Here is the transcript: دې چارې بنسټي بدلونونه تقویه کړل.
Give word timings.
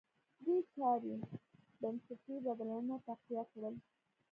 دې 0.43 0.55
چارې 0.73 1.13
بنسټي 1.79 2.35
بدلونونه 2.45 2.95
تقویه 3.07 3.43
کړل. 3.51 3.75